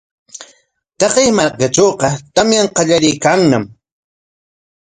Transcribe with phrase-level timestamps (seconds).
[0.99, 3.65] Taqay markatrawqa tamyar qallariykanñam.